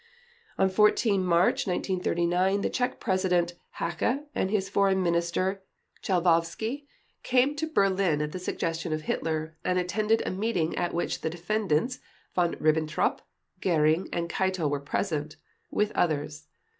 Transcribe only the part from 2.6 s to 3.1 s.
the Czech